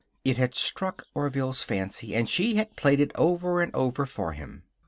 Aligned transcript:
It 0.25 0.37
had 0.37 0.55
struck 0.55 1.05
Orville's 1.13 1.61
fancy, 1.61 2.15
and 2.15 2.27
she 2.27 2.55
had 2.55 2.75
played 2.75 2.99
it 2.99 3.11
over 3.13 3.61
and 3.61 3.71
over 3.75 4.07
for 4.07 4.31
him. 4.31 4.63